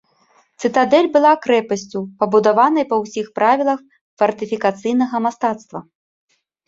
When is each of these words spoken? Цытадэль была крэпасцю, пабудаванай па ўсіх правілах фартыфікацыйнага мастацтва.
Цытадэль 0.61 1.09
была 1.17 1.33
крэпасцю, 1.43 2.01
пабудаванай 2.23 2.85
па 2.93 2.99
ўсіх 3.03 3.25
правілах 3.41 3.79
фартыфікацыйнага 4.23 5.15
мастацтва. 5.27 5.79